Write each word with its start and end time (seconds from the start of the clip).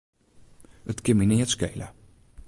It 0.93 0.99
kin 1.05 1.17
my 1.19 1.25
neat 1.29 1.51
skele. 1.53 1.87